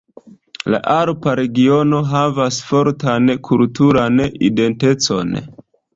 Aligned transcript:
La 0.75 0.77
Alpa 0.93 1.35
regiono 1.39 1.99
havas 2.13 2.59
fortan 2.71 3.29
kulturan 3.51 4.19
identecon. 4.51 5.37